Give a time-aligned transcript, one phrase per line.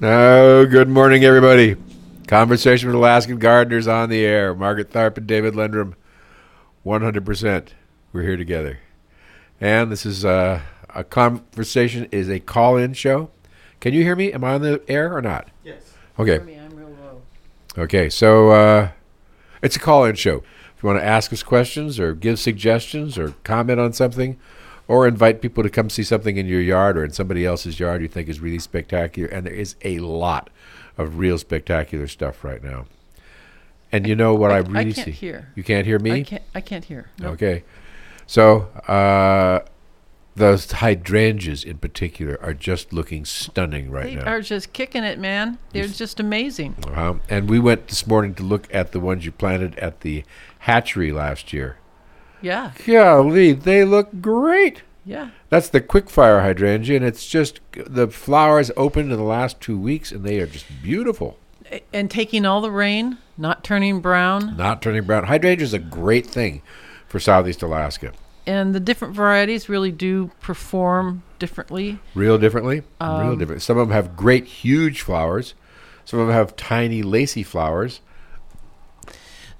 [0.00, 1.74] Oh, good morning, everybody.
[2.28, 4.54] Conversation with Alaskan Gardeners on the air.
[4.54, 5.94] Margaret Tharp and David Lendrum,
[6.86, 7.68] 100%.
[8.12, 8.78] We're here together.
[9.60, 10.60] And this is uh,
[10.94, 13.30] a conversation is a call-in show.
[13.80, 14.32] Can you hear me?
[14.32, 15.48] Am I on the air or not?
[15.64, 15.92] Yes.
[16.16, 16.38] Okay.
[16.44, 17.22] Me, I'm real low.
[17.76, 18.90] Okay, so uh,
[19.62, 20.44] it's a call in show.
[20.76, 24.38] If you want to ask us questions or give suggestions or comment on something
[24.88, 28.02] or invite people to come see something in your yard or in somebody else's yard
[28.02, 30.50] you think is really spectacular, and there is a lot
[30.96, 32.86] of real spectacular stuff right now.
[33.92, 35.10] And you know what I, I really can't see?
[35.12, 35.52] hear.
[35.54, 36.12] You can't hear me?
[36.12, 36.42] I can't.
[36.54, 37.10] I can't hear.
[37.22, 37.64] Okay.
[38.26, 39.60] So, uh,
[40.38, 44.24] those hydrangeas in particular are just looking stunning right They now.
[44.24, 45.58] They are just kicking it, man.
[45.72, 46.76] They're just amazing.
[46.94, 50.24] Um, and we went this morning to look at the ones you planted at the
[50.60, 51.78] hatchery last year.
[52.40, 54.82] Yeah, Golly, they look great.
[55.08, 55.30] Yeah.
[55.48, 60.12] That's the quickfire hydrangea, and it's just the flowers opened in the last two weeks,
[60.12, 61.38] and they are just beautiful.
[61.92, 65.24] And taking all the rain, not turning brown, Not turning brown.
[65.24, 66.62] Hydrangea is a great thing
[67.08, 68.12] for Southeast Alaska.
[68.46, 71.98] and the different varieties really do perform differently.
[72.14, 73.60] Real differently, real Um, different.
[73.62, 75.54] Some of them have great, huge flowers.
[76.06, 78.00] Some of them have tiny, lacy flowers.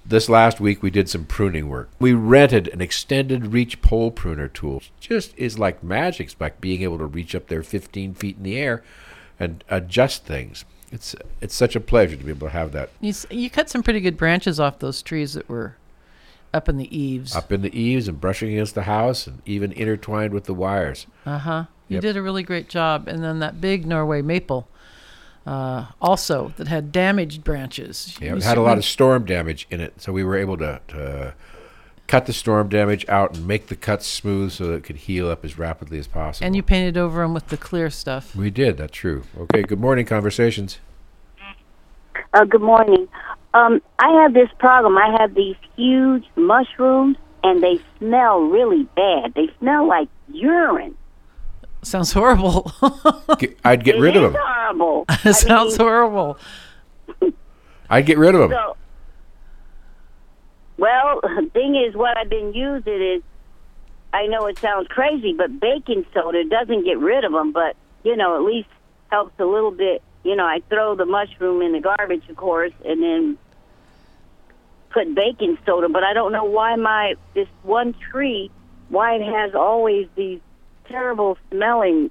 [0.08, 1.90] This last week, we did some pruning work.
[1.98, 4.82] We rented an extended reach pole pruner tool.
[5.00, 6.28] Just is like magic.
[6.28, 8.82] It's like being able to reach up there 15 feet in the air
[9.38, 10.64] and adjust things.
[10.90, 13.68] It's it's such a pleasure to be able to have that You, s- you cut
[13.68, 15.76] some pretty good branches off those trees that were
[16.54, 17.36] up in the eaves.
[17.36, 21.06] up in the eaves and brushing against the house and even intertwined with the wires.
[21.26, 21.64] Uh huh.
[21.88, 22.02] You Yep.
[22.02, 23.06] did a really great job.
[23.08, 24.66] And then that big Norway maple,
[25.46, 28.16] uh, also that had damaged branches.
[28.20, 30.56] Yeah, You it had a lot of storm damage in it, so we were able
[30.58, 31.34] to, to
[32.06, 35.30] cut the storm damage out and make the cuts smooth so that it could heal
[35.30, 36.46] up as rapidly as possible.
[36.46, 38.34] And you painted over them with the clear stuff.
[38.36, 38.76] we did.
[38.76, 39.24] That's true.
[39.38, 39.62] Okay.
[39.62, 40.04] Good morning.
[40.06, 40.78] Conversations.
[42.34, 43.08] Uh, good morning.
[43.54, 44.98] Um, I have this problem.
[44.98, 49.32] I have these huge mushrooms, and they smell really bad.
[49.34, 50.94] They smell like urine.
[51.82, 52.72] Sounds horrible.
[53.40, 54.42] Ge- I'd get It rid of is them.
[54.44, 55.04] horrible.
[55.08, 56.38] I it sounds mean, horrible.
[57.90, 58.50] I'd get rid of them.
[58.50, 58.76] So,
[60.76, 63.22] well, the thing is, what I've been using is,
[64.12, 68.16] I know it sounds crazy, but baking soda doesn't get rid of them, but you
[68.16, 68.68] know, at least
[69.10, 70.02] helps a little bit.
[70.24, 73.38] You know, I throw the mushroom in the garbage, of course, and then
[74.90, 75.88] put baking soda.
[75.88, 78.50] But I don't know why my this one tree,
[78.88, 80.40] why it has always these
[80.88, 82.10] terrible smelling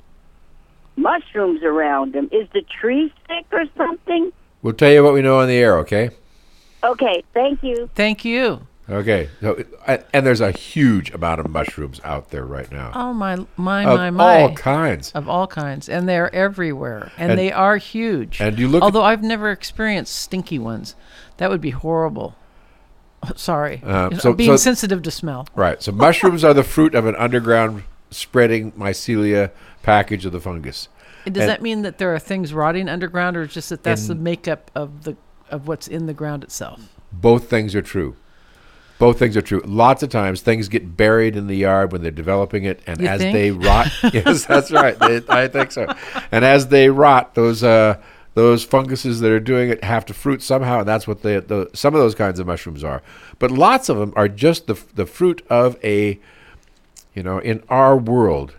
[0.96, 2.30] mushrooms around them.
[2.32, 4.32] Is the tree sick or something?
[4.62, 5.78] We'll tell you what we know on the air.
[5.80, 6.10] Okay.
[6.84, 7.90] Okay, thank you.
[7.96, 8.66] Thank you.
[8.90, 9.30] Okay.
[9.42, 12.92] So, and there's a huge amount of mushrooms out there right now.
[12.96, 14.42] Oh my my of my my.
[14.44, 15.12] all kinds.
[15.12, 18.40] of all kinds, and they're everywhere, and, And- they are huge.
[18.40, 20.96] and you look at- Although I've never experienced stinky ones,
[21.38, 22.36] that would be horrible.
[23.36, 25.48] Sorry, Uh, so- being so- sensitive to smell.
[25.54, 25.82] Right.
[25.84, 29.52] So mushrooms are the fruit of an underground spreading mycelia
[29.84, 30.88] package of the fungus.
[31.26, 34.16] Does And- that mean that there are things rotting underground, or just that that's the
[34.16, 35.16] makeup of the
[35.50, 36.82] of what's in the ground itself?
[37.12, 38.16] Both things are true.
[39.00, 39.62] Both things are true.
[39.64, 43.08] Lots of times things get buried in the yard when they're developing it, and You
[43.08, 43.34] as think?
[43.34, 44.98] they rot, yes, that's right.
[44.98, 45.86] They, I think so.
[46.32, 47.98] And as they rot, those uh,
[48.34, 51.70] those funguses that are doing it have to fruit somehow, and that's what they, the,
[51.74, 53.02] some of those kinds of mushrooms are.
[53.40, 56.20] But lots of them are just the the fruit of a,
[57.18, 58.54] you know, in our world,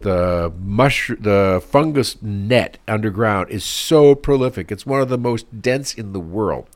[0.00, 4.72] the mush the fungus net underground is so prolific.
[4.72, 6.66] It's one of the most dense in the world,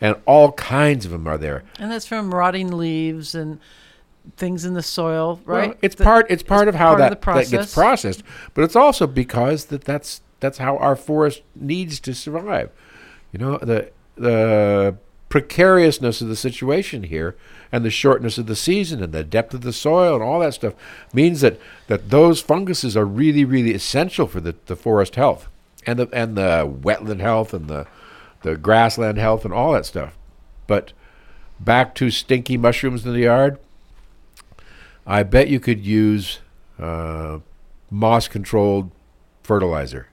[0.00, 1.62] and all kinds of them are there.
[1.78, 3.60] And that's from rotting leaves and
[4.36, 5.78] things in the soil, Well, right?
[5.82, 6.26] it's That- part.
[6.28, 9.84] It's part of how part that, of that gets processed, but it's also because that
[9.84, 12.70] that's that's how our forest needs to survive.
[13.30, 14.96] You know the the
[15.28, 17.36] precariousness of the situation here
[17.72, 20.54] and the shortness of the season and the depth of the soil and all that
[20.54, 20.74] stuff
[21.12, 25.48] means that that those funguses are really really essential for the, the forest health
[25.86, 27.86] and the and the wetland health and the
[28.42, 30.16] the grassland health and all that stuff.
[30.66, 30.92] But
[31.58, 33.58] back to stinky mushrooms in the yard.
[35.06, 36.40] I bet you could use
[36.78, 37.40] uh,
[37.90, 38.90] moss controlled
[39.42, 40.08] fertilizer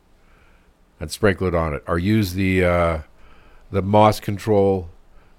[0.99, 3.01] and sprinkle it on it, or use the uh,
[3.71, 4.89] the moss control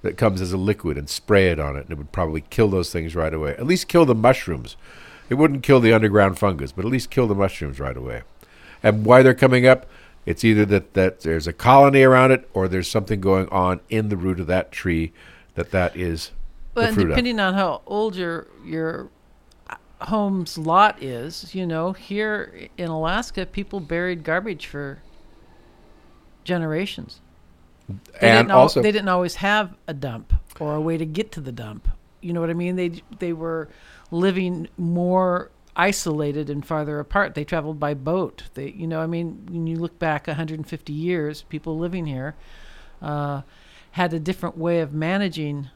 [0.03, 2.69] that comes as a liquid and spray it on it, and it would probably kill
[2.69, 3.53] those things right away.
[3.53, 4.77] At least kill the mushrooms.
[5.29, 8.23] It wouldn't kill the underground fungus, but at least kill the mushrooms right away.
[8.83, 9.87] And why they're coming up,
[10.25, 14.09] it's either that, that there's a colony around it, or there's something going on in
[14.09, 15.13] the root of that tree
[15.55, 16.31] that that is
[16.75, 17.09] Well, fruit of.
[17.11, 19.09] depending on how old your your
[19.69, 25.03] uh, home's lot is, you know, here in Alaska, people buried garbage for
[26.45, 27.21] generations.
[27.89, 31.07] They and didn't al- also they didn't always have a dump or a way to
[31.07, 31.89] get to the dump.
[32.21, 32.77] You know what I mean?
[32.77, 33.69] They they were
[34.11, 37.35] living more isolated and farther apart.
[37.35, 38.45] They traveled by boat.
[38.55, 42.35] They, you know, I mean, when you look back 150 years, people living here
[43.01, 43.43] uh,
[43.93, 45.71] had a different way of managing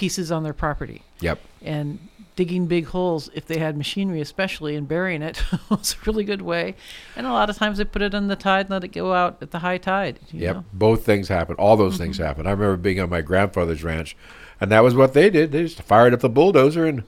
[0.00, 1.38] pieces on their property yep.
[1.62, 1.98] and
[2.36, 6.40] digging big holes if they had machinery especially and burying it was a really good
[6.40, 6.74] way
[7.16, 9.12] and a lot of times they put it in the tide and let it go
[9.12, 10.56] out at the high tide you Yep.
[10.56, 10.64] know?
[10.72, 11.56] Both things happen.
[11.56, 12.24] All those things mm-hmm.
[12.24, 12.46] happen.
[12.46, 14.16] I remember being on my grandfather's ranch,
[14.60, 15.52] and that was what they did.
[15.52, 17.04] They just fired up the bulldozer and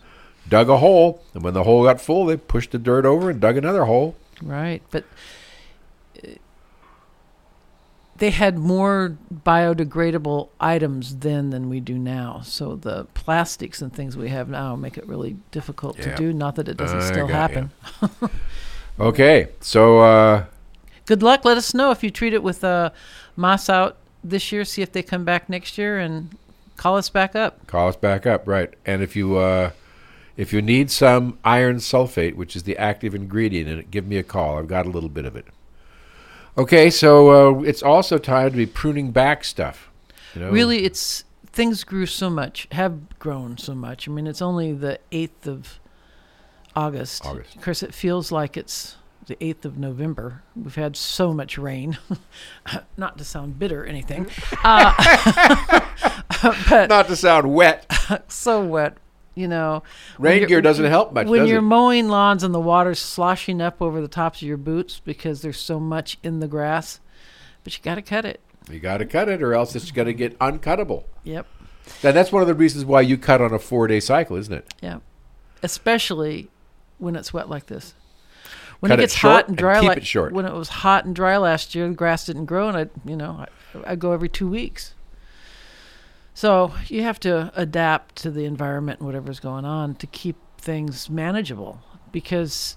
[0.48, 1.22] dug a hole.
[1.34, 4.16] And when the hole got full, they pushed the dirt over and dug another hole.
[4.42, 5.04] right but
[8.18, 14.16] they had more biodegradable items then than we do now so the plastics and things
[14.16, 16.04] we have now make it really difficult Yeah.
[16.10, 17.70] to do not that it doesn't I still happen
[19.00, 19.48] Okay.
[19.60, 20.44] So, uh,
[21.06, 22.90] good luck let us know if you treat it with uh,
[23.36, 26.36] moss out this year see if they come back next year and
[26.76, 28.46] call us back up call us back up.
[28.46, 28.72] Right.
[28.84, 29.70] And if you, uh,
[30.36, 34.18] if you need some iron sulfate, which is the active ingredient in it, give me
[34.18, 34.58] a call.
[34.58, 35.46] I've got a little bit of it.
[36.56, 36.90] Okay.
[36.90, 39.90] So, uh, it's also time to be pruning back stuff.
[40.34, 40.50] You know?
[40.50, 44.08] Really, it's things grew so much, have grown so much.
[44.08, 45.78] I mean, it's only the eighth of
[46.74, 47.24] August.
[47.26, 47.56] August.
[47.56, 48.96] Of course, it feels like it's
[49.26, 50.42] the eighth of November.
[50.56, 51.98] We've had so much rain.
[52.96, 54.28] Not to sound bitter or anything,
[54.64, 55.80] uh,
[56.68, 57.86] but Not to sound wet.
[58.28, 58.96] so wet.
[59.34, 59.82] You know,
[60.18, 61.62] Rain gear doesn't help much, when you're it?
[61.62, 65.58] mowing lawns and the water's sloshing up over the tops of your boots because there's
[65.58, 67.00] so much in the grass.
[67.64, 68.40] But you got to cut it.
[68.70, 71.04] You got to cut it, or else it's going to get uncuttable.
[71.24, 71.46] Yep.
[72.02, 74.72] And that's one of the reasons why you cut on a four-day cycle, isn't it?
[74.82, 74.98] Yeah,
[75.62, 76.50] especially
[76.98, 77.94] when it's wet like this.
[78.80, 80.32] When Cut it it gets short hot and and dry, keep like it short.
[80.32, 83.16] when it was hot and dry last year, the grass didn't grow, and I, you
[83.16, 83.46] know,
[83.84, 84.94] I, I go every two weeks.
[86.34, 91.10] So you have to adapt to the environment and whatever's going on to keep things
[91.10, 91.80] manageable,
[92.10, 92.76] because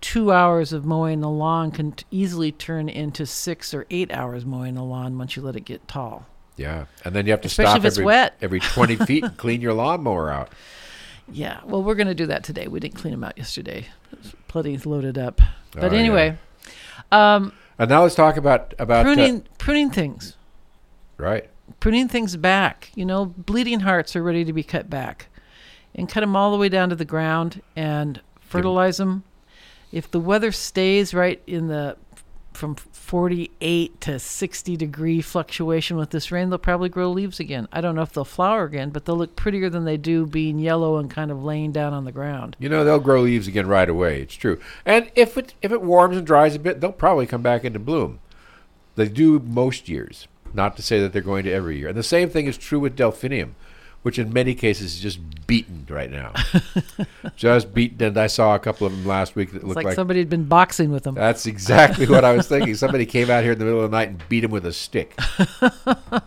[0.00, 4.46] two hours of mowing the lawn can t- easily turn into six or eight hours
[4.46, 6.26] mowing the lawn once you let it get tall.
[6.56, 8.34] Yeah, and then you have to Especially stop if it's every wet.
[8.40, 10.50] every twenty feet and clean your lawnmower out.
[11.30, 12.66] Yeah, well, we're going to do that today.
[12.68, 13.86] We didn't clean them out yesterday.
[14.48, 15.40] Plenty loaded up.
[15.72, 15.98] But Oh, yeah.
[16.00, 16.38] anyway,
[17.12, 20.36] um, And now let's talk about about uh, pruning pruning things,
[21.18, 21.49] right.
[21.78, 22.90] Pruning things back.
[22.94, 25.28] You know, bleeding hearts are ready to be cut back,
[25.94, 29.24] and cut them all the way down to the ground and fertilize them.
[29.92, 31.96] If the weather stays right in the
[32.52, 37.66] from 48 to 60 degree fluctuation with this rain, they'll probably grow leaves again.
[37.72, 40.58] I don't know if they'll flower again, but they'll look prettier than they do being
[40.58, 42.56] yellow and kind of laying down on the ground.
[42.58, 44.22] You know they'll grow leaves again right away.
[44.22, 44.60] It's true.
[44.84, 47.78] And if it if it warms and dries a bit, they'll probably come back into
[47.78, 48.20] bloom.
[48.96, 50.28] They do most years.
[50.52, 51.88] Not to say that they're going to every year.
[51.88, 53.54] And the same thing is true with delphinium,
[54.02, 56.32] which in many cases is just beaten right now.
[57.36, 58.02] just beaten.
[58.02, 60.20] And I saw a couple of them last week that It's looked like, like somebody
[60.20, 61.14] had been boxing with them.
[61.14, 62.74] That's exactly what I was thinking.
[62.74, 64.72] Somebody came out here in the middle of the night and beat him with a
[64.72, 65.16] stick.
[65.16, 66.22] the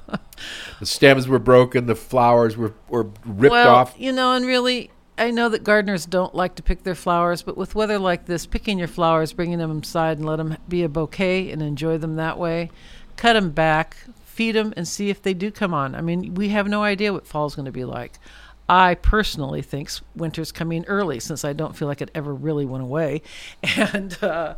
[0.84, 1.86] stems were broken.
[1.86, 3.96] The flowers were, were ripped well, off.
[3.98, 7.56] you know, and really, I know that gardeners don't like to pick their flowers, but
[7.56, 10.90] with weather like this, picking your flowers, bringing them inside, and let them be a
[10.90, 12.71] bouquet and enjoy them that way.
[13.16, 13.95] Cut them back,
[14.33, 15.95] feed them, and see if they do come on.
[15.95, 18.19] I mean, we have no idea what fall's going to be like.
[18.68, 22.83] I personally think winter's coming early, since I don't feel like it ever really went
[22.83, 23.21] away,
[23.78, 24.56] and uh,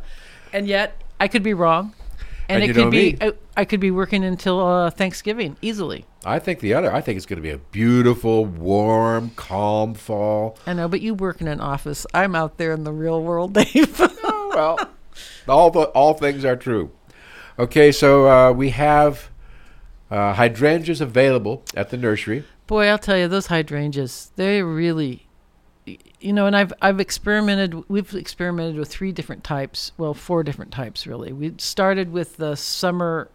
[0.52, 1.94] and yet I could be wrong,
[2.48, 3.18] and, And it could be.
[3.20, 6.04] I, I could be working until uh, Thanksgiving easily.
[6.24, 6.92] I think the other.
[6.92, 10.56] I think it's going to be a beautiful, warm, calm fall.
[10.66, 12.06] I know, but you work in an office.
[12.14, 14.00] I'm out there in the real world, Dave.
[14.00, 14.90] Oh, well,
[15.48, 16.92] all the all things are true.
[17.58, 19.30] Okay, so uh, we have
[20.10, 22.44] uh, hydrangeas available at the nursery.
[22.66, 25.26] Boy, I'll tell you, those hydrangeas, they really,
[26.20, 27.88] you know, and I've I've experimented.
[27.88, 29.92] We've experimented with three different types.
[29.96, 31.32] Well, four different types really.
[31.32, 33.30] We started with the summer,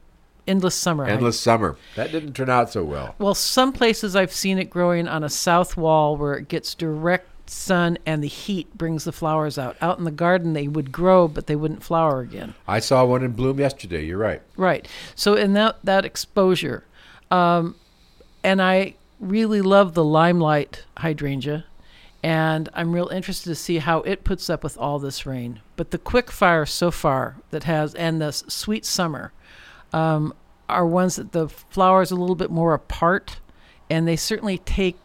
[0.47, 1.05] endless summer.
[1.05, 1.77] Endless summer.
[1.95, 3.15] That didn't turn out so well.
[3.19, 7.27] Well, some places I've seen it growing on a south wall where it gets direct
[7.51, 9.75] sun and the heat brings the flowers out.
[9.81, 12.53] Out in the garden, they would grow, but they wouldn't flower again.
[12.67, 14.05] I saw one in bloom yesterday.
[14.05, 14.41] You're right.
[14.55, 14.87] Right.
[15.15, 16.85] So in that that exposure,
[17.29, 17.75] um,
[18.43, 21.65] and I really love the limelight hydrangea,
[22.23, 25.59] and I'm real interested to see how it puts up with all this rain.
[25.75, 29.33] But the quick fire so far that has and the sweet summer
[29.93, 30.33] um,
[30.69, 33.39] are ones that the flowers are a little bit more apart,
[33.89, 34.97] and they certainly take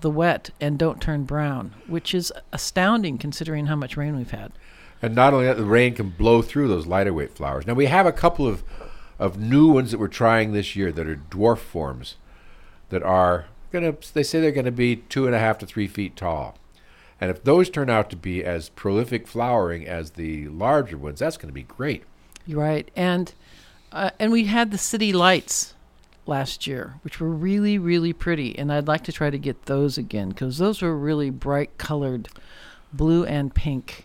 [0.00, 4.52] the wet and don't turn brown, which is astounding considering how much rain we've had.
[5.02, 7.66] And not only that, the rain can blow through those lighter weight flowers.
[7.66, 8.62] Now we have a couple of
[9.18, 12.16] of new ones that we're trying this year that are dwarf forms
[12.90, 13.94] that are gonna.
[14.12, 16.56] They say they're gonna be two and a half to three feet tall.
[17.20, 21.36] And if those turn out to be as prolific flowering as the larger ones, that's
[21.36, 22.04] going to be great.
[22.44, 22.90] You're right.
[22.94, 23.32] And
[23.92, 25.74] uh, and we had the city lights
[26.26, 29.96] last year, which were really really pretty, and I'd like to try to get those
[29.98, 32.28] again because those were really bright colored,
[32.92, 34.04] blue and pink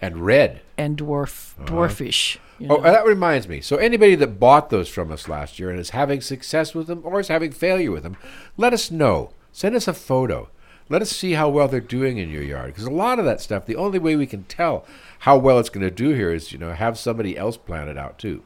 [0.00, 0.60] And red.
[0.76, 1.66] and dwarf uh-huh.
[1.66, 2.38] dwarfish.
[2.58, 2.82] you Oh, know.
[2.84, 3.60] and that reminds me.
[3.60, 7.00] So anybody that bought those from us last year and is having success with them
[7.04, 8.16] or is having failure with them,
[8.56, 9.30] let us know.
[9.52, 10.48] Send us a photo.
[10.88, 12.72] Let us see how well they're doing in your yard.
[12.72, 14.86] Because a lot of that stuff, the only way we can tell
[15.20, 17.98] how well it's going to do here is, you know, have somebody else plant it
[17.98, 18.42] out too.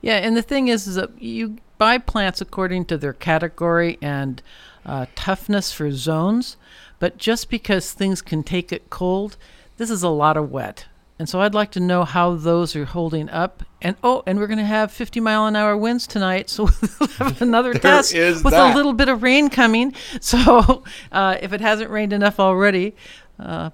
[0.00, 4.42] Yeah, and the thing is, is that you buy plants according to their category and
[4.86, 6.56] uh, toughness for zones,
[6.98, 9.36] but just because things can take it cold,
[9.76, 10.86] this is a lot of wet.
[11.24, 13.62] And so I'd like to know how those are holding up.
[13.80, 16.64] And oh, and we're going to have 50 mile an hour winds tonight, so
[17.00, 18.74] we'll have another test with that.
[18.74, 19.94] a little bit of rain coming.
[20.20, 22.94] So uh, if it hasn't rained enough already,
[23.38, 23.70] uh,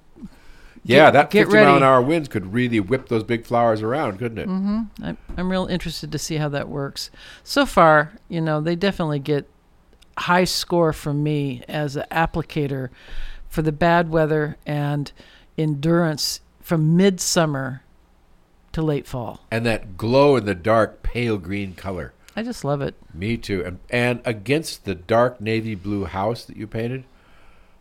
[0.84, 3.82] yeah, Get- that get 50 mile an hour winds could really whip those big flowers
[3.82, 4.48] around, couldn't it?
[4.48, 7.10] I'm, I'm real interested to see how that works.
[7.42, 9.50] So far, you know, they definitely get
[10.16, 12.90] high score from me as an applicator
[13.48, 15.10] for the bad weather and
[15.58, 17.82] endurance from midsummer
[18.70, 19.40] to late fall.
[19.50, 22.12] And that glow in the dark, pale green color.
[22.36, 22.94] I just love it.
[23.12, 23.64] Me too.
[23.64, 27.02] And, and against the dark navy blue house that you painted,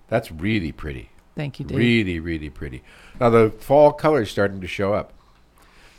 [0.08, 1.12] that's really pretty.
[1.36, 1.78] Thank you, Dave.
[1.78, 2.82] Really, really pretty.
[3.20, 5.14] Now the fall color is starting to show up.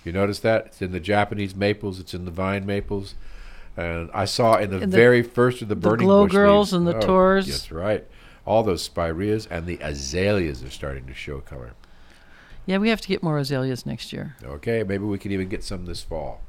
[0.05, 3.15] You notice that it's in the Japanese maples, it's in the vine maples,
[3.77, 6.73] and I saw in the, And the- very first of the the burning glow girls
[6.73, 7.47] leaves- and the oh, taurs.
[7.47, 8.05] That's right.
[8.45, 11.75] All those spireas and the azaleas are starting to show color.
[12.71, 14.37] Yeah, we have to get more azaleas next year.
[14.45, 16.41] Okay, maybe we can even get some this fall.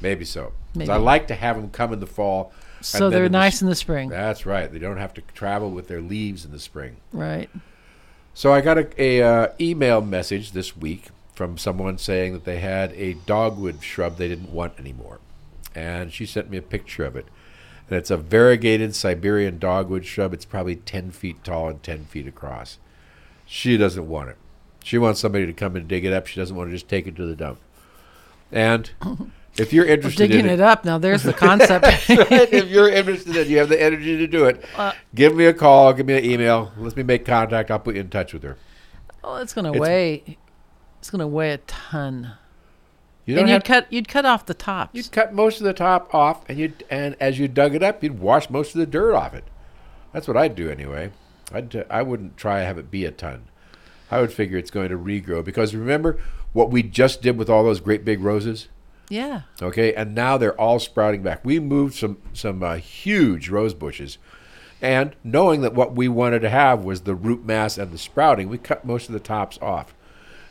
[0.00, 0.52] Maybe so.
[0.74, 0.90] Maybe.
[0.90, 2.52] I like to have them come in the fall.
[2.80, 4.08] So they're in nice s- in the spring.
[4.08, 4.72] That's right.
[4.72, 6.96] They don't have to travel with their leaves in the spring.
[7.12, 7.48] Right.
[8.34, 12.58] So I got a, a uh, email message this week from someone saying that they
[12.58, 15.20] had a dogwood shrub they didn't want anymore,
[15.72, 17.26] and she sent me a picture of it.
[17.88, 20.34] And it's a variegated Siberian dogwood shrub.
[20.34, 22.78] It's probably ten feet tall and ten feet across.
[23.46, 24.36] She doesn't want it.
[24.88, 26.26] She wants somebody to come and dig it up.
[26.26, 27.58] She doesn't want to just take it to the dump.
[28.50, 28.90] And
[29.58, 30.82] if you're interested in Digging in it up.
[30.86, 31.84] Now there's the concept.
[32.08, 35.52] if you're interested and you have the energy to do it, Uh, give me a
[35.52, 36.72] call, give me an email.
[36.78, 37.70] Let me make contact.
[37.70, 38.56] I'll put you in touch with her.
[39.22, 40.38] oh, it's going to It's- weigh.
[41.00, 42.32] It's going to weigh a ton.
[43.26, 43.92] You don't And you'd cut.
[43.92, 44.94] You'd cut off the tops.
[44.94, 48.02] You'd cut most of the top off, and you and as you dug it up,
[48.02, 49.44] you'd wash most of the dirt off it.
[50.14, 51.10] That's what I'd do anyway.
[51.52, 53.44] I'd t- I wouldn't try to have it be a ton.
[54.10, 56.18] I would figure it's going to regrow because remember
[56.52, 58.68] what we just did with all those great big roses.
[59.08, 59.42] yeah.
[59.60, 61.44] Okay, and now they're all sprouting back.
[61.44, 64.18] We moved some some uh, huge rose bushes,
[64.80, 68.48] and knowing that what we wanted to have was the root mass and the sprouting,
[68.48, 69.94] we cut most of the tops off.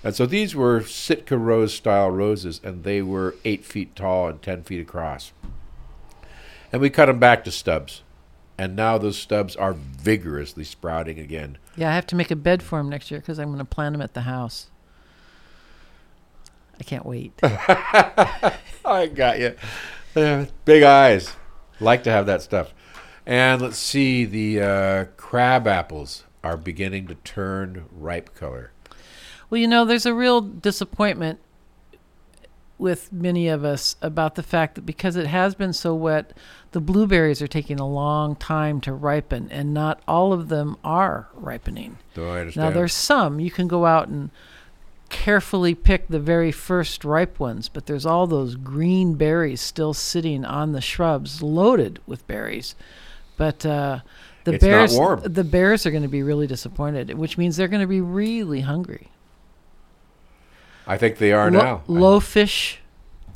[0.03, 4.41] And so these were Sitka rose style roses, and they were eight feet tall and
[4.41, 5.31] ten feet across.
[6.71, 8.03] And we cut them back to stubs,
[8.57, 11.57] and now those stubs are vigorously sprouting again.
[11.75, 13.65] Yeah, I have to make a bed for him next year because I'm going to
[13.65, 14.67] plant him at the house.
[16.79, 17.33] I can't wait.
[17.43, 19.55] I got you.
[20.15, 21.35] Uh, big eyes.
[21.79, 22.73] Like to have that stuff.
[23.25, 28.71] And let's see, the uh, crab apples are beginning to turn ripe color.
[29.49, 31.39] well, you know, there's a real disappointment
[32.77, 36.33] with many of us about the fact that because it has been so wet,
[36.71, 41.27] the blueberries are taking a long time to ripen, and not all of them are
[41.33, 41.97] ripening.
[42.13, 42.67] Do I understand?
[42.69, 44.29] Now, there's some you can go out and
[45.09, 50.45] carefully pick the very first ripe ones, but there's all those green berries still sitting
[50.45, 52.75] on the shrubs, loaded with berries.
[53.37, 53.99] But uh,
[54.43, 55.21] the It's bears, warm.
[55.23, 58.61] the bears are going to be really disappointed, which means they're going to be really
[58.61, 59.09] hungry.
[60.87, 61.81] I think they are Lo- now.
[61.87, 62.79] low fish,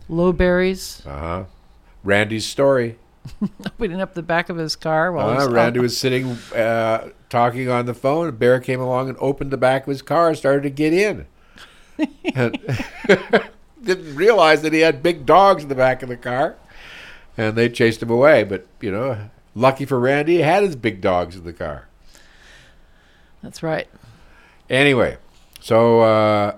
[0.10, 1.43] low berries, Uh huh.
[2.03, 2.98] Randy's story.
[3.65, 7.86] opening up the back of his car while Uh, Randy was sitting uh, talking on
[7.86, 8.27] the phone.
[8.27, 10.91] A bear came along and opened the back of his car and started to get
[10.93, 11.27] in.
[13.84, 16.55] didn't realize that he had big dogs in the back of the car,
[17.38, 18.43] and they chased him away.
[18.43, 21.88] But you know, lucky for Randy, he had his big dogs in the car.
[23.43, 23.88] That's right.
[24.70, 25.17] Anyway,
[25.60, 26.55] so uh,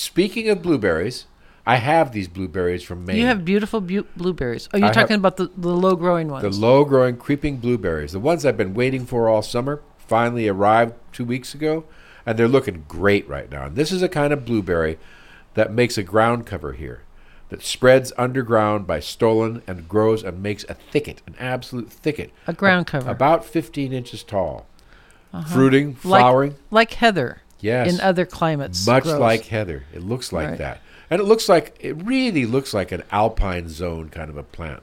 [0.00, 1.26] speaking of blueberries,
[1.66, 3.16] I have these blueberries from Maine.
[3.16, 4.68] You have beautiful bu- blueberries.
[4.74, 6.42] Oh, you're I talking about the, the low growing ones.
[6.42, 10.94] The low growing creeping blueberries, the ones I've been waiting for all summer, finally arrived
[11.12, 11.84] two weeks ago,
[12.26, 13.66] and they're looking great right now.
[13.66, 14.98] And this is a kind of blueberry
[15.54, 17.02] that makes a ground cover here
[17.48, 22.30] that spreads underground by stolon and grows and makes a thicket, an absolute thicket.
[22.46, 23.10] A ground cover.
[23.10, 24.66] About 15 inches tall.
[25.32, 25.54] Uh-huh.
[25.54, 26.52] Fruiting, flowering.
[26.52, 27.42] Like, like heather.
[27.64, 27.94] Yes.
[27.94, 28.86] In other climates.
[28.86, 29.18] Much grows.
[29.18, 29.84] like heather.
[29.94, 30.58] It looks like Right.
[30.58, 30.80] that.
[31.08, 34.82] And it looks like, it really looks like an alpine zone kind of a plant.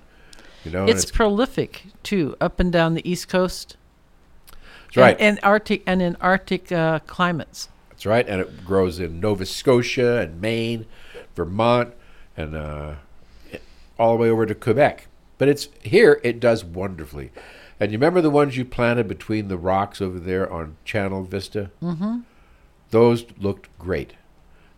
[0.66, 3.78] You know, and It's prolific too, up and down the east coast.
[4.86, 5.18] that's right.
[5.20, 7.70] And, and Arctic and in Arctic uh, climates.
[7.90, 10.88] That's right, and it grows in Nova Scotia and Maine,
[11.36, 11.94] Vermont,
[12.36, 12.94] and uh,
[14.00, 15.08] all the way over to Quebec.
[15.38, 17.32] But it's here; it does wonderfully.
[17.80, 21.70] And you remember the ones you planted between the rocks over there on Channel Vista?
[21.82, 22.20] Mm-hmm.
[22.92, 24.14] Those looked great.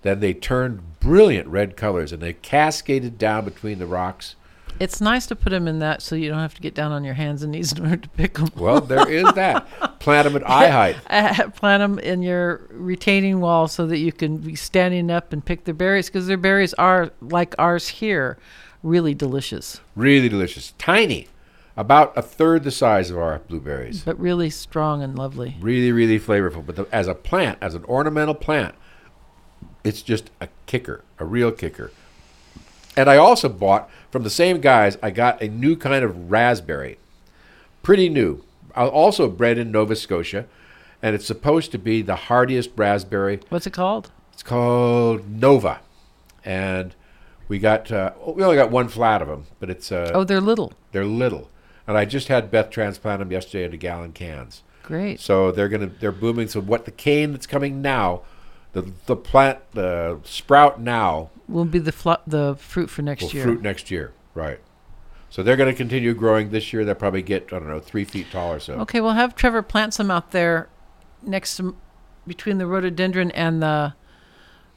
[0.04, 4.36] Then they turned brilliant red colors, and they cascaded down between the rocks.
[4.80, 7.04] It's nice to put them in that so you don't have to get down on
[7.04, 8.50] your hands and knees in order to pick them.
[8.58, 9.68] Well, there is that.
[10.00, 10.96] Plant them at eye height.
[11.10, 15.46] uh, plant them in your retaining wall so that you can be standing up and
[15.46, 18.38] pick their berries because their berries are like ours here,
[18.82, 20.74] really delicious, Really delicious.
[20.80, 21.28] Tiny,
[21.76, 24.04] about a third the size of our blueberries.
[24.04, 25.56] but really strong and lovely.
[25.60, 28.76] really really flavorful but the, as a plant as an ornamental plant
[29.84, 31.92] it's just a kicker a real kicker
[32.96, 36.98] and i also bought from the same guys i got a new kind of raspberry
[37.82, 38.44] pretty new
[38.76, 40.46] also bred in nova scotia
[41.02, 44.12] and it's supposed to be the hardiest raspberry What's it called?
[44.32, 45.80] it's called nova
[46.46, 46.94] and
[47.48, 50.40] we got uh, we only got one flat of them but it's uh, Oh, they're
[50.42, 50.72] little.
[50.92, 51.50] they're little
[51.88, 55.20] and i just had beth transplant them yesterday into gallon cans Great.
[55.20, 56.50] so they're gonna they're booming.
[56.50, 58.24] So what the cane that's coming now,
[58.74, 63.44] the the plant the sprout now Will be the fl- the fruit for next year.
[63.44, 64.60] fruit next year, right?
[65.30, 66.84] So they're gonna continue growing this year.
[66.84, 68.74] They'll probably get I don't know three feet tall or so.
[68.82, 70.68] Okay, we'll have Trevor plant some out there
[71.22, 71.78] next to,
[72.28, 73.94] between the rhododendron and the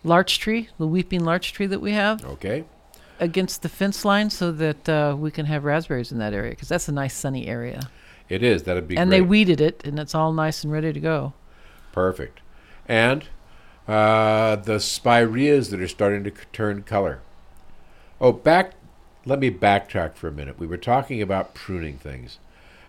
[0.04, 2.64] larch tree, the weeping larch tree that we have Okay.
[3.20, 6.68] Against the fence line so that uh, we can have raspberries in that area because
[6.68, 7.88] that's a nice sunny area.
[8.28, 8.64] It is.
[8.64, 9.18] That'd be and great.
[9.18, 11.32] they weeded it and it's all nice and ready to go.
[11.92, 12.40] Perfect.
[12.88, 13.24] And
[13.88, 17.20] uh, the spireas that are starting to c- turn color.
[18.20, 18.72] Oh, back.
[19.24, 20.58] Let me backtrack for a minute.
[20.58, 22.38] We were talking about pruning things,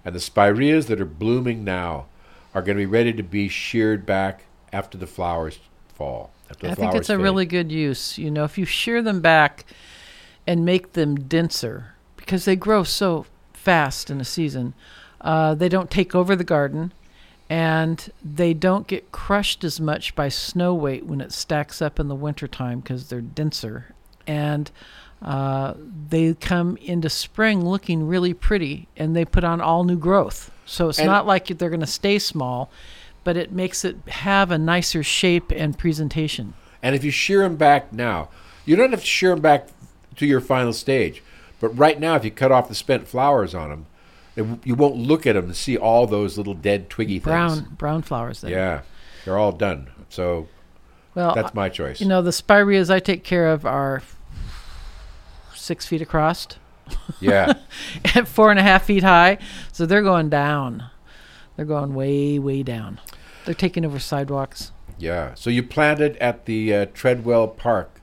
[0.06, 2.06] and the spireas that are blooming now
[2.54, 5.60] are going to be ready to be sheared back after the flowers
[5.96, 6.30] fall.
[6.64, 8.18] I think it's a really good use.
[8.18, 9.66] You know, if you shear them back
[10.48, 14.74] and make them denser, because they grow so fast in a season,
[15.22, 16.94] uh, they don't take over the garden
[17.50, 22.08] and they don't get crushed as much by snow weight when it stacks up in
[22.08, 23.94] the wintertime because they're denser.
[24.26, 24.70] And
[25.22, 25.74] uh,
[26.10, 30.52] they come into spring looking really pretty and they put on all new growth.
[30.66, 32.70] So it's And- not like they're going to stay small,
[33.24, 36.54] but it makes it have a nicer shape and presentation.
[36.84, 38.30] And if you shear them back now,
[38.66, 39.68] you don't have to shear them back
[40.18, 41.24] to your final stage.
[41.60, 43.86] But right now, if you cut off the spent flowers on them,
[44.36, 47.62] it, you won't look at them and see all those little dead twiggy brown things.
[47.62, 48.52] brown brown flowers there.
[48.52, 48.82] Yeah,
[49.26, 49.90] they're all done.
[50.10, 50.48] So
[51.16, 52.00] Well, that's my choice.
[52.00, 54.04] you know the spireas I take care of are
[55.56, 56.48] six feet across
[57.20, 57.54] yeah,
[58.16, 59.38] and four and a half feet high,
[59.72, 60.84] so they're going down.
[61.56, 63.00] They're going way way down.
[63.46, 64.72] They're taking over sidewalks.
[64.98, 65.34] yeah.
[65.34, 68.02] So you planted at the uh, Treadwell Park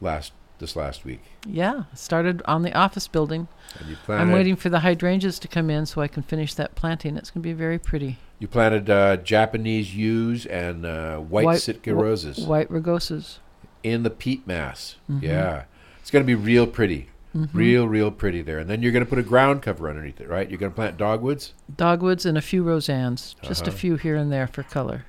[0.00, 3.48] last this last week, Yeah, started on the office building.
[3.78, 4.22] and you planted.
[4.22, 7.16] I'm waiting for the hydrangeas to come in so I can finish that planting.
[7.16, 8.18] It's going to be very pretty.
[8.38, 13.38] You planted uh, Japanese yews and uh, white, Sitka wh- roses White rugosas.
[13.82, 14.96] in the peat mass.
[15.10, 15.24] Mm-hmm.
[15.24, 15.64] Yeah,
[16.00, 17.08] it's going to be real pretty.
[17.52, 18.58] Real, real pretty there.
[18.60, 20.48] And then you're going to put a ground cover underneath it, right?
[20.48, 21.52] You're going to plant dogwoods.
[21.76, 23.34] Dogwoods and a few roseannes.
[23.42, 23.76] Just a Uh-huh.
[23.76, 25.04] few here and there for color.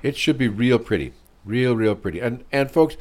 [0.00, 1.12] It should be real pretty,
[1.44, 2.20] real, real pretty.
[2.20, 2.96] And and folks,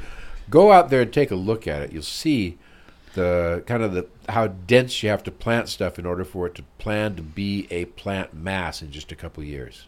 [0.49, 1.91] go out there and take a look at it.
[1.91, 2.57] You'll see
[3.13, 6.55] the kind of the how dense you have to plant stuff in order for it
[6.55, 9.87] to plan to be a plant mass in just a couple of years.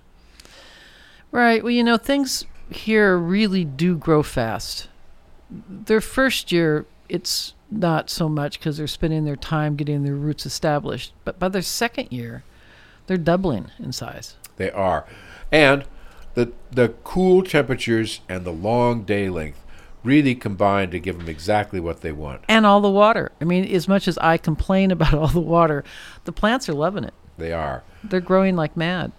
[1.31, 1.63] Right.
[1.63, 4.89] Well, you know, things here really do grow fast.
[5.49, 10.45] Their first year, it's not so much because they're spending their time getting their roots
[10.45, 11.13] established.
[11.23, 12.43] But by their second year,
[13.07, 14.35] they're doubling in size.
[14.57, 15.05] They are,
[15.51, 15.85] and
[16.33, 19.61] the the cool temperatures and the long day length
[20.03, 22.43] really combine to give them exactly what they want.
[22.47, 23.31] And all the water.
[23.39, 25.83] I mean, as much as I complain about all the water,
[26.25, 27.13] the plants are loving it.
[27.37, 27.83] They are.
[28.03, 29.11] They're growing like mad.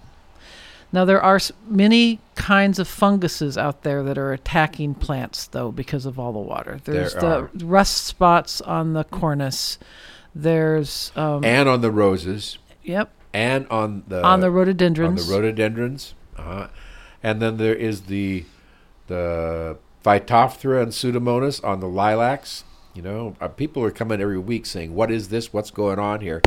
[0.95, 6.05] Now, there are many kinds of funguses out there that are attacking plants, though, because
[6.05, 6.81] of all the water.
[6.85, 9.79] There's There the rust spots on the Cornus.
[10.35, 15.23] There's, um, And on the roses, yep, and on the on the rhododendrons.
[15.23, 16.68] on the rhododendrons, uh-huh.
[17.23, 18.45] and then there is the
[19.07, 22.64] the Phytophthora and Pseudomonas on the lilacs.
[22.94, 25.52] You know, uh, people are coming every week saying, "What is this?
[25.52, 26.42] What's going on here?"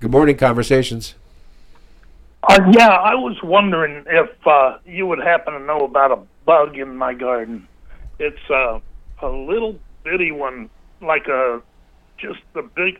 [0.00, 1.14] Good morning, conversations.
[2.42, 6.76] Uh, yeah, I was wondering if uh, you would happen to know about a bug
[6.76, 7.66] in my garden.
[8.18, 8.80] It's uh,
[9.22, 10.68] a little bitty one,
[11.00, 11.62] like a
[12.18, 12.98] just a big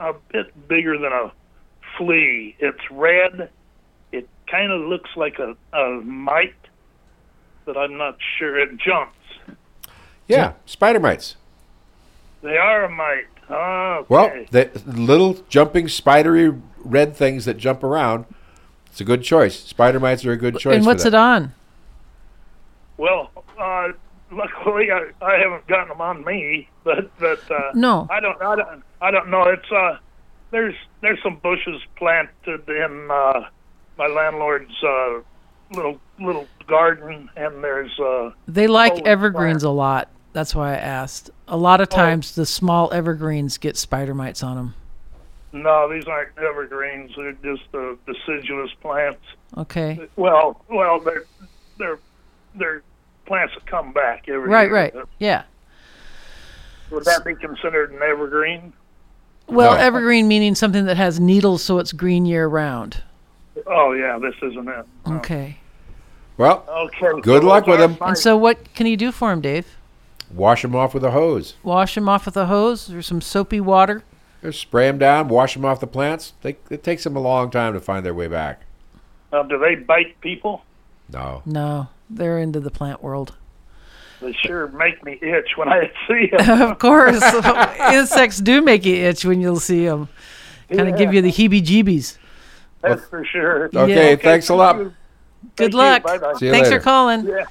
[0.00, 1.32] a bit bigger than a
[1.96, 2.56] flea.
[2.58, 3.50] It's red.
[4.12, 6.54] It kind of looks like a, a mite,
[7.64, 8.58] but I'm not sure.
[8.58, 9.16] It jumps.
[10.26, 11.36] Yeah, spider mites.
[12.42, 13.26] They are a mite.
[13.50, 14.06] Oh, okay.
[14.08, 18.26] Well, the little jumping spidery red things that jump around.
[18.86, 19.58] It's a good choice.
[19.60, 20.76] Spider mites are a good choice.
[20.76, 21.14] and for what's that.
[21.14, 21.52] it on?
[22.96, 23.88] Well, uh,
[24.30, 28.06] luckily I, I haven't gotten them on me, but but uh, No.
[28.10, 29.42] I don't I don't I don't know.
[29.44, 29.98] It's uh
[30.50, 33.40] there's there's some bushes planted in uh,
[33.98, 35.20] my landlord's uh,
[35.72, 39.68] little little garden, and there's uh They like evergreens crap.
[39.70, 40.08] a lot.
[40.32, 41.30] That's why I asked.
[41.48, 41.96] A lot of Oh.
[41.96, 44.74] times the small evergreens get spider mites on them.
[45.52, 47.12] no, these aren't evergreens.
[47.16, 49.22] They're just uh, deciduous plants.
[49.56, 50.08] Okay.
[50.16, 51.24] Well, well, they're
[51.78, 51.98] they're
[52.56, 52.82] they're
[53.26, 54.74] plants that come back every Right, year.
[54.74, 54.94] right.
[55.18, 55.42] Yeah.
[56.90, 58.72] Would that be considered an evergreen?
[59.48, 59.78] Well, No.
[59.80, 63.02] evergreen meaning something that has needles so it's green year round.
[63.66, 64.86] Oh yeah, this isn't it.
[65.06, 65.16] No.
[65.16, 65.58] Okay.
[66.36, 67.20] Well, Okay.
[67.20, 67.96] Good so luck with are 'em.
[68.00, 69.66] my- And so what can you do for them, Dave?
[70.34, 71.54] wash them off with a hose.
[71.62, 74.02] Wash them off with a hose or some soapy water?
[74.42, 76.32] Just spray them down, wash them off the plants.
[76.42, 78.62] They, it takes them a long time to find their way back.
[79.32, 80.62] Uh, do they bite people?
[81.12, 81.42] No.
[81.46, 83.34] No, they're into the plant world.
[84.20, 86.62] They sure make me itch when I see them.
[86.72, 87.22] of course.
[87.92, 90.08] Insects do make you itch when you'll see them.
[90.68, 91.62] Kind of give you the heebie
[92.84, 92.96] jeebies.
[92.96, 93.70] That's for sure.
[93.74, 94.16] Okay, Yeah.
[94.16, 94.78] thanks a lot.
[95.56, 96.02] Good luck.
[96.02, 96.34] Bye bye.
[96.34, 96.80] See you Thanks later.
[96.80, 97.26] for calling.
[97.26, 97.44] Yeah.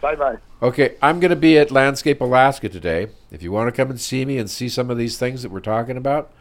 [0.00, 0.36] Bye bye.
[0.62, 3.08] Okay, I'm going to be at Landscape Alaska today.
[3.30, 5.50] If you want to come and see me and see some of these things that
[5.50, 6.32] we're talking about,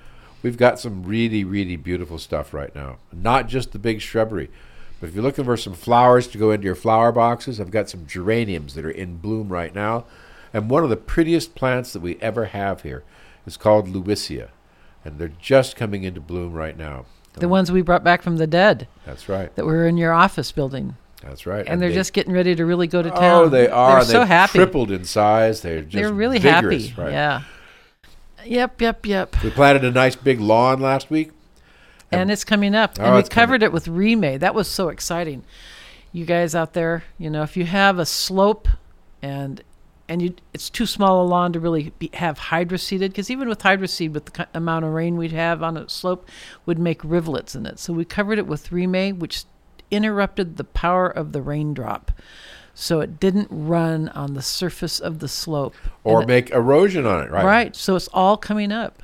[0.41, 2.97] we've got some really, really beautiful stuff right now.
[3.11, 4.49] Not just the big shrubbery,
[4.99, 7.89] but if you're looking for some flowers to go into your flower boxes, I've got
[7.89, 10.05] some geraniums that are in bloom right now.
[10.53, 13.03] And one of the prettiest plants that we ever have here
[13.45, 14.49] is called Lewisia.
[15.03, 17.05] And they're just coming into bloom right now.
[17.37, 19.53] The ones we brought back from the dead That's right.
[19.55, 20.95] that were in your office building.
[21.21, 21.65] That's right.
[21.67, 23.43] And they're they- just getting ready to really go to oh, town.
[23.45, 24.03] Oh, they are.
[24.03, 24.59] They're so They've happy.
[24.59, 25.61] Tripled in size.
[25.61, 27.01] They're just They're really vigorous, happy.
[27.01, 27.11] Right?
[27.11, 27.41] Yeah.
[28.45, 29.43] Yep, yep, yep.
[29.43, 31.31] We planted a nice big lawn last week.
[32.11, 32.97] and it's coming up.
[32.99, 34.39] Oh, and we covered it with Reemay.
[34.39, 35.43] That was so exciting.
[36.11, 38.67] You guys out there, you know, if you have a slope
[39.21, 39.61] and
[40.07, 43.59] and you it's too small a lawn to really be, have hydroseeded because even with
[43.59, 46.27] hydroseed with the amount of rain we'd have on a slope
[46.65, 47.79] would make rivulets in it.
[47.79, 49.45] So we covered it with Reemay which
[49.91, 52.11] interrupted the power of the raindrop.
[52.73, 55.75] So it didn't run on the surface of the slope.
[56.03, 57.45] Or And it- make erosion on it, right?
[57.45, 57.75] Right.
[57.75, 59.01] So it's all coming up.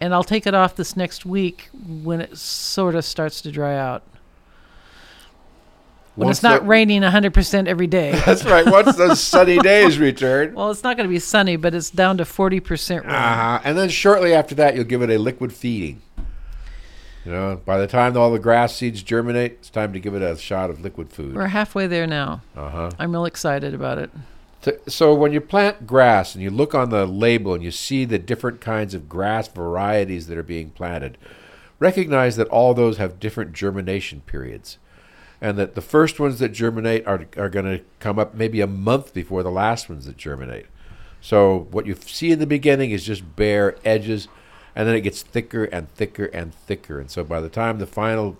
[0.00, 3.76] And I'll take it off this next week when it sort of starts to dry
[3.76, 4.04] out.
[6.18, 8.12] When it's not the- raining 100% every day.
[8.26, 8.66] That's right.
[8.66, 10.54] Once those sunny days return.
[10.54, 13.10] well, it's not going to be sunny, but it's down to 40% rain.
[13.10, 13.60] Uh-huh.
[13.64, 16.02] And then shortly after that, you'll give it a liquid feeding.
[17.24, 20.22] You know, by the time all the grass seeds germinate, it's time to give it
[20.22, 21.34] a shot of liquid food.
[21.34, 22.40] We're halfway there now.
[22.56, 22.90] Uh huh.
[22.98, 24.10] I'm real excited about it.
[24.62, 28.04] So, so when you plant grass and you look on the label and you see
[28.04, 31.18] the different kinds of grass varieties that are being planted,
[31.78, 34.78] recognize that all those have different germination periods.
[35.40, 38.66] And that the first ones that germinate are, are going to come up maybe a
[38.66, 40.66] month before the last ones that germinate.
[41.20, 44.28] So what you see in the beginning is just bare edges,
[44.74, 47.00] and then it gets thicker and thicker and thicker.
[47.00, 48.36] And so by the time the final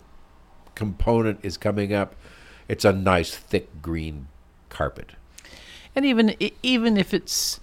[0.75, 2.15] component is coming up,
[2.67, 4.27] it's a nice thick green
[4.69, 5.11] carpet.
[5.95, 7.59] And even even if it's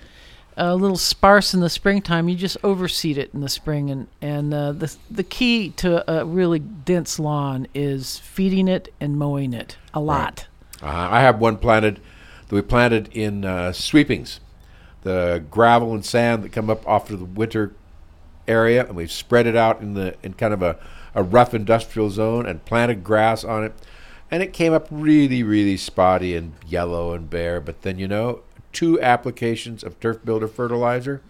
[0.57, 3.91] a little sparse in the springtime, you just overseed it in the spring.
[3.91, 9.19] And and uh, the the key to a really dense lawn is feeding it and
[9.19, 10.47] mowing it a lot.
[10.83, 12.01] Uh, I have one planted
[12.49, 14.41] that we planted in uh, sweepings,
[15.03, 17.75] the gravel and sand that come up off of the winter
[18.47, 20.79] area, and we've spread it out in the in kind of a,
[21.15, 23.73] a rough industrial zone and planted grass on it,
[24.31, 27.61] and it came up really really spotty and yellow and bare.
[27.61, 28.43] But then you know,
[28.77, 31.23] two applications of turf builder fertilizer,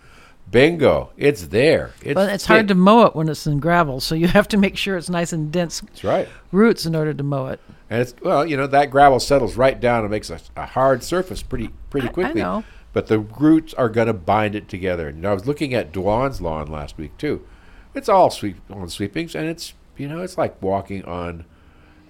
[0.50, 1.92] bingo, it's there.
[2.02, 4.56] It's But it's hard to mow it when it's in gravel, so you have to
[4.56, 6.28] make sure it's nice and dense That's right.
[6.52, 7.60] roots in order to mow it.
[7.88, 11.02] And it's well, you know, that gravel settles right down and makes a, a hard
[11.04, 12.42] surface pretty pretty I- I quickly.
[12.42, 12.64] know.
[12.92, 15.08] But the roots are going to bind it together.
[15.08, 17.46] And I was looking at Dwan's lawn last week too.
[17.94, 21.44] It's all sweep on sweepings, and it's you know it's like walking on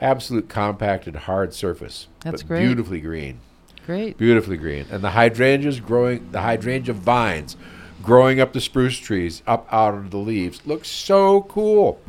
[0.01, 2.07] absolute compacted hard surface.
[2.21, 2.61] That's but great.
[2.67, 3.41] Beautifully green.
[3.87, 4.19] Great.
[4.19, 7.57] beautifully green, and the hydrangeas growing, the hydrangea vines
[8.03, 12.01] growing up the spruce trees, up out of the leaves, looks so cool.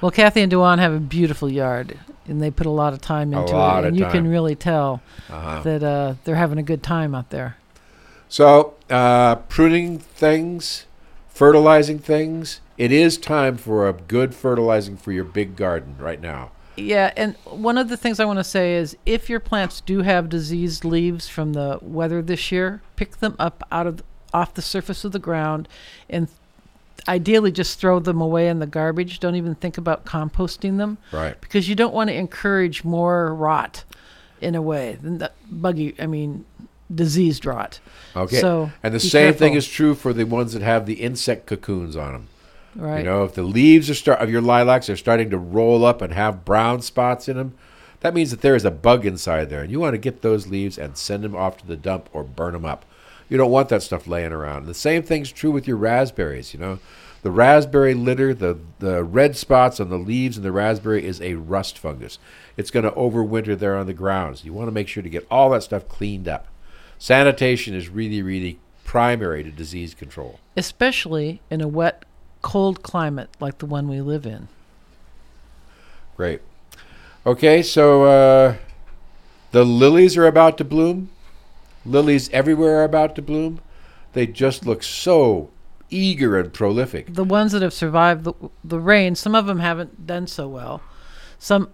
[0.00, 3.32] Well, Kathy and Dewan have a beautiful yard, and they put a lot of time
[3.32, 5.62] into it, and you can really tell Uh-huh.
[5.62, 7.56] that uh, they're having a good time out there.
[8.28, 10.86] So, uh, pruning things,
[11.28, 12.60] fertilizing things.
[12.76, 16.50] It is time for a good fertilizing for your big garden right now.
[16.78, 20.02] Yeah, and one of the things I want to say is if your plants do
[20.02, 24.02] have diseased leaves from the weather this year, pick them up out of
[24.34, 25.66] off the surface of the ground
[26.10, 26.28] and
[27.08, 29.20] ideally just throw them away in the garbage.
[29.20, 31.40] Don't even think about composting them Right.
[31.40, 33.84] because you don't want to encourage more rot
[34.40, 36.44] in a way than the buggy, I mean,
[36.94, 37.80] diseased rot.
[38.14, 38.40] Okay.
[38.40, 41.96] So, and the same thing is true for the ones that have the insect cocoons
[41.96, 42.28] on them.
[42.74, 42.98] Right.
[42.98, 46.02] You know, if the leaves are start of your lilacs are starting to roll up
[46.02, 47.54] and have brown spots in them,
[48.00, 50.46] that means that there is a bug inside there, and you want to get those
[50.46, 52.84] leaves and send them off to the dump or burn them up.
[53.28, 54.66] You don't want that stuff laying around.
[54.66, 56.54] The same thing's true with your raspberries.
[56.54, 56.78] You know,
[57.22, 61.34] the raspberry litter, the the red spots on the leaves and the raspberry is a
[61.34, 62.18] rust fungus.
[62.56, 64.44] It's going to overwinter there on the grounds.
[64.44, 66.46] You want to make sure to get all that stuff cleaned up.
[66.98, 70.40] Sanitation is really, really primary to disease control.
[70.56, 72.04] Especially in a wet,
[72.42, 74.48] cold climate like the one we live in.
[76.16, 76.40] Great.
[77.26, 78.56] Okay, so uh,
[79.52, 81.10] the lilies are about to bloom.
[81.84, 83.60] Lilies everywhere are about to bloom.
[84.12, 85.50] They just look so
[85.90, 87.14] eager and prolific.
[87.14, 90.82] the ones that have survived the, the rain, some of them haven't done so well.
[91.38, 91.70] Some,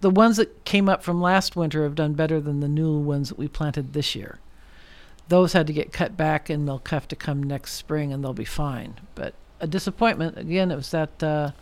[0.00, 3.28] the ones that came up from last winter have done better than the new ones
[3.28, 4.38] that we planted this year.
[5.28, 8.32] Those had to get cut back, and they'll have to come next spring, and they'll
[8.32, 8.94] be fine.
[9.14, 10.70] But a disappointment again.
[10.70, 11.52] It was that uh,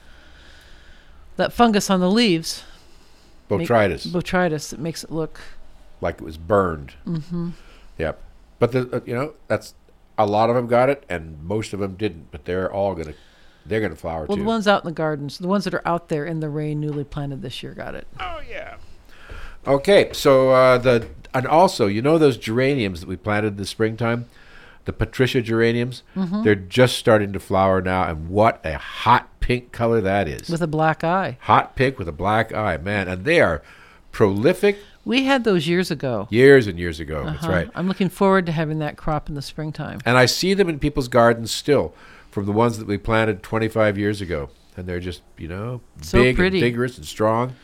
[1.36, 2.64] that fungus on the leaves,
[3.48, 5.40] Botrytis, botrytis, that makes it look.
[6.00, 6.94] like it was burned.
[7.06, 7.50] Mm-hmm.
[7.98, 8.20] Yep.
[8.58, 9.74] But the uh, you know that's
[10.18, 12.30] a lot of them got it, and most of them didn't.
[12.32, 13.14] But they're all gonna
[13.64, 14.42] they're gonna flower Well, too.
[14.42, 16.80] the ones out in the gardens, the ones that are out there in the rain,
[16.80, 18.06] newly planted this year, got it.
[18.18, 18.76] Oh yeah.
[19.66, 23.66] Okay, so uh, the and also you know those geraniums that we planted in the
[23.66, 24.26] springtime,
[24.84, 26.02] the Patricia geraniums.
[26.16, 26.42] Mm-hmm.
[26.42, 30.48] They're just starting to flower now, and what a hot pink color that is!
[30.48, 31.38] With a black eye.
[31.42, 33.62] hot pink with a black eye, man, and they are
[34.12, 34.78] prolific.
[35.04, 36.28] We had those years ago.
[36.30, 37.24] Years and years ago.
[37.24, 37.52] That's Uh-huh.
[37.52, 37.70] right.
[37.74, 40.00] I'm looking forward to having that crop in the springtime.
[40.04, 41.94] And I see them in people's gardens still,
[42.30, 46.22] from the ones that we planted 25 years ago, and they're just you know So
[46.22, 46.58] big pretty.
[46.58, 47.54] and vigorous and strong.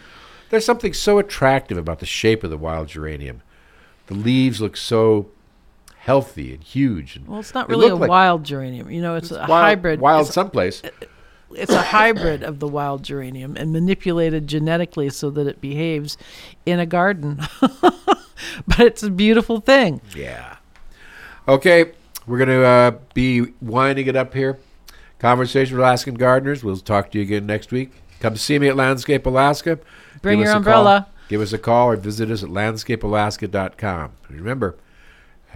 [0.50, 3.42] There's something so attractive about the shape of the wild geranium.
[4.06, 5.28] The leaves look so
[6.06, 7.16] healthy and huge.
[7.16, 8.88] And Well, it's not really a like- wild geranium.
[8.90, 10.00] You know, it's, a wild, hybrid.
[10.00, 10.80] Wild It's, someplace.
[11.52, 16.16] it's a hybrid of the wild geranium and manipulated genetically so that it behaves
[16.64, 17.40] in a garden.
[17.60, 20.00] but it's a beautiful thing.
[20.14, 20.56] Yeah.
[21.48, 21.92] Okay,
[22.26, 24.58] we're going to uh, be winding it up here.
[25.18, 26.62] Conversation with Alaskan Gardeners.
[26.62, 27.90] We'll talk to you again next week.
[28.20, 29.78] Come see me at Landscape Alaska.
[30.22, 31.06] Bring Give your umbrella.
[31.08, 31.12] call.
[31.28, 34.12] Give us a call or visit us at landscapealaska.com.
[34.30, 34.76] Remember,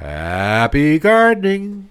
[0.00, 1.89] happy gardening.